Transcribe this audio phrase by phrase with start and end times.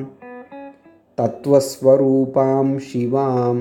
[1.19, 3.57] तत्त्वस्वरूपां शिवां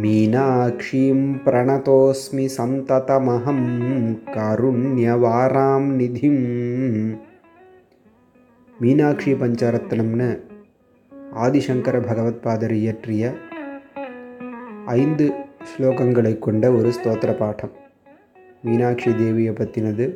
[0.00, 3.60] मीनाक्षीं प्रणतोऽस्मि सन्ततमहं
[4.34, 6.42] कारुण्यवारां நிதிம்
[8.76, 10.28] மீனாட்சி பஞ்சரத்னம்னு
[11.38, 13.24] ஆதிசங்கர பகவத்பாதர் இயற்றிய
[14.94, 15.26] ஐந்து
[15.70, 17.74] ஸ்லோகங்களை கொண்ட ஒரு ஸ்தோத்திர பாடம்
[18.64, 20.06] மீனாட்சி தேவியை பற்றினது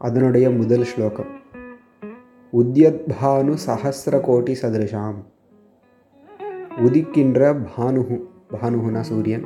[0.00, 1.30] அதனுடைய முதல் ஸ்லோகம்
[2.52, 5.18] உத்யத்பானு சஹசிர கோட்டி சதிருஷாம்
[6.77, 9.43] உதிக்கின்ற பானுகு பானுகுனா சூரியன்.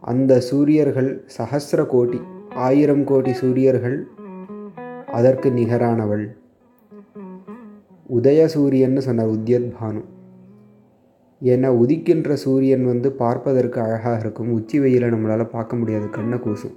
[0.00, 2.20] அந்த சூரியர்கள் சகசிர கோடி
[2.54, 4.08] ஆயிரம் கோடி சூரியர்கள்
[5.06, 6.36] அதற்கு நிகரானவள்.
[8.14, 10.04] உதய சூரியன்னு சொன்னார் உத்யத் பானு.
[11.42, 14.52] ஏன்னா உதிக்கின்ற சூரியன் வந்து பார்ப்பதற்கு அழகாக இருக்கும்.
[14.52, 16.74] உச்சி வெயிலை நம்மளால் பார்க்க முடியாது கண்ணை கூசும்.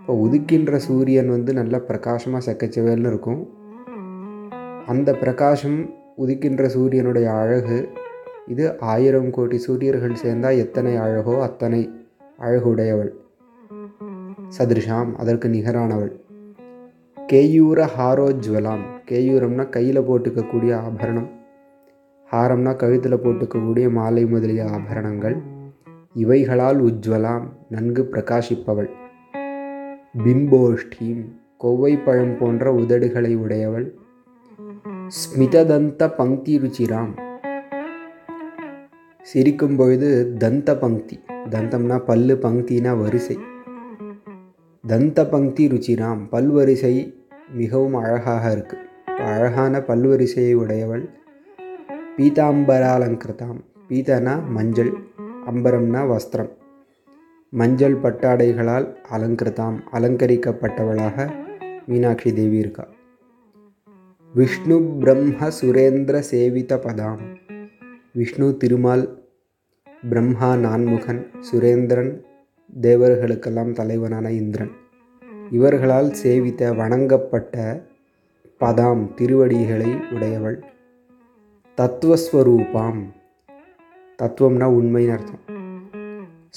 [0.00, 3.48] இப்போ உதிக்கின்ற சூரியன் வந்து நல்லா பிரகாசமாக செக்கச்சவேல்னு இருக்கும்.
[4.86, 7.88] அந்த பிரகாசம் உதிக்கின்ற சூரியனுடைய அழகு.
[8.46, 11.90] இது ஆயிரம் கோடி சூரியர்கள் சேர்ந்தால் எத்தனை அழகோ அத்தனை
[12.40, 13.08] அழகுடையவள்.
[14.58, 16.20] சதிருஷாம் அதற்கு நிகரானவள்.
[17.32, 18.80] கேயூர ஹாரோஜ்வலாம்.
[19.10, 21.28] கேயூரம்னா கையில் போட்டுக்கக்கூடிய ஆபரணம்.
[22.32, 25.36] ஹாரம்னா கழுத்தில் போட்டுக்கக்கூடிய மாலை முதலிய ஆபரணங்கள்.
[26.14, 28.90] இவைகளால் உஜ்வலாம் நன்கு பிரகாசிப்பவள்.
[30.24, 31.24] பிம்போஷ்டீம்
[31.60, 33.94] கொவ்வை பழம் போன்ற உதடுகளை உடையவள்.
[35.18, 37.12] ஸ்மிததந்த பங்கி ருச்சிராம்.
[39.22, 43.38] சிரிக்கும் பொழுது தந்த பங்கி தந்தம்னா பல்லு பங்கினா வரிசை.
[44.86, 47.14] தந்த பங்கி ருச்சிராம் பல்வரிசை
[47.52, 48.76] மிகவும் அழகாக இருக்கு.
[49.18, 51.08] அழகான பல்வரிசையை உடையவள்
[52.16, 54.92] பீதாம்பராலங்கிருதாம் பீதனா மஞ்சள்
[55.46, 56.50] அம்பரம்னா வஸ்திரம்.
[57.50, 61.30] மஞ்சள் பட்டாடைகளால் அலங்கிருதாம் அலங்கரிக்கப்பட்டவளாக
[61.86, 62.88] மீனாட்சி தேவி இருக்கா.
[64.34, 67.22] விஷ்ணு பிரம்ம சுரேந்திர சேவித பதாம்.
[68.12, 69.28] விஷ்ணு திருமால்
[70.08, 72.24] பிரம்மா நான்முகன் சுரேந்திரன்
[72.80, 74.70] தேவர்களுக்கெல்லாம் தலைவனான இந்திரன்.
[75.50, 77.84] இவர்களால் சேவித்த வணங்கப்பட்ட
[78.60, 80.58] பதாம் திருவடிகளை உடையவள்
[81.76, 83.02] தத்துவஸ்வரூபாம்
[84.22, 85.44] தத்துவம்னா உண்மைன்னு அர்த்தம்.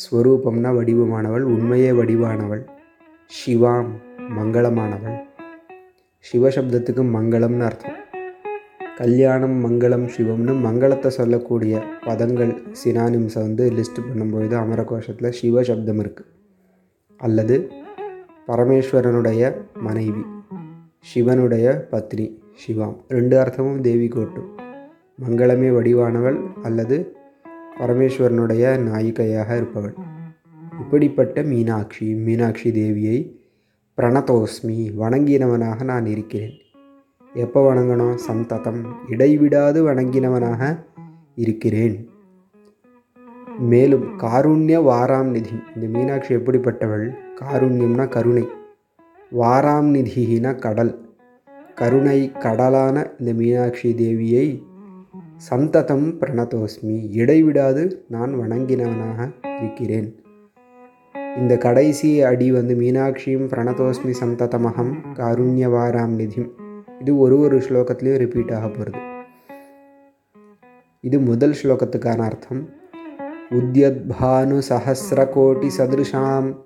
[0.03, 2.65] ஸ்வரூபம்னா வடிவமானவள் உண்மையே வடிவானவள்
[3.39, 3.93] சிவாம்
[4.37, 5.19] மங்களமானவள்.
[6.31, 7.97] சிவசப்தத்துக்கு மங்களம்னு அர்த்தம்.
[8.97, 12.53] கல்யாணம் மங்களம் சிவம்னு மங்களத்தை சொல்லக்கூடிய பதங்கள்
[12.83, 16.31] சினானிம்ஸை வந்து லிஸ்ட் பண்ணும்பொழுது அமரகோஷத்தில் சிவசப்தம் இருக்குது
[17.17, 17.57] அல்லது
[18.47, 20.23] பரமேஸ்வரனுடைய மனைவி
[21.13, 22.25] சிவனுடைய பத்னி
[22.63, 22.97] சிவாம்.
[23.07, 24.49] ரெண்டு அர்த்தமும் தேவி கோட்டும்
[25.25, 26.97] மங்களமே வடிவானவள் அல்லது
[27.79, 29.95] பரமேஸ்வரனுடைய நாயிகையாக இருப்பவள்.
[30.79, 33.17] இப்படிப்பட்ட மீனாட்சி மீனாட்சி தேவியை
[34.01, 36.51] பிரணதோஸ்மி வணங்கினவனாக நான் இருக்கிறேன்.
[37.33, 38.15] எப்போ வணங்கணும்?
[38.15, 38.95] சந்ததம்.
[39.09, 40.85] இடைவிடாது வணங்கினவனாக
[41.35, 42.09] இருக்கிறேன்.
[43.59, 47.13] மேலும் காருண்ய வாராம் நிதி இந்த மீனாட்சி எப்படிப்பட்டவள்?
[47.41, 48.47] காருண்யம்னா கருணை.
[49.39, 51.09] வாராம் நிதினா கடல்.
[51.75, 54.63] கருணை கடலான இந்த மீனாட்சி தேவியை
[55.37, 57.11] சந்ததம் பிரணதோஸ்மி.
[57.11, 60.24] இடைவிடாது நான் வணங்கினவனாக இருக்கிறேன்.
[61.39, 66.51] இந்த கடைசி அடி வந்து மீனாட்சியும் பிரணதோஸ்மி சந்ததமகம் காருண்யவாராம் நிதிம்
[66.99, 68.97] இது ஒரு ஒரு ஸ்லோகத்துலேயும் ரிப்பீட் ஆக போகிறது
[71.03, 72.83] இது முதல் ஸ்லோகத்துக்கான அர்த்தம்
[73.51, 76.63] உத்யத்பானு சஹசிரகோட்டி சதிருஷாம்